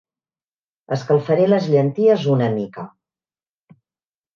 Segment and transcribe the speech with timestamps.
[0.97, 2.91] Escalfaré les llenties una mica.